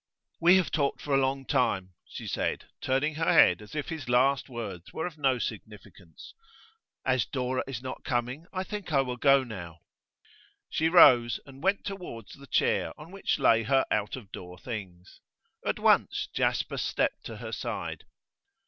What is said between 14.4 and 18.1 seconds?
things. At once Jasper stepped to her side.